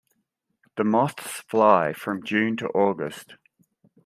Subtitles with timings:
[0.77, 3.35] The moths fly from June to August.